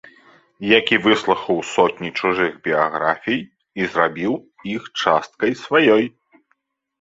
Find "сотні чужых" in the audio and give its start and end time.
1.73-2.51